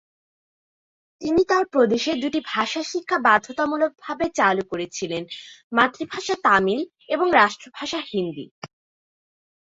তিনি 1.21 1.41
তার 1.45 1.65
প্রদেশে 1.73 2.11
দুটি 2.15 2.39
ভাষা 2.53 2.81
শিক্ষা 2.83 3.17
বাধ্যতামূলকভাবে 3.27 4.25
চালু 4.39 4.63
করেছিলেন, 4.71 5.23
মাতৃভাষা 5.71 6.35
তামিল 6.45 6.81
এবং 7.07 7.27
রাষ্ট্রভাষা 7.39 7.99
হিন্দি। 8.09 8.45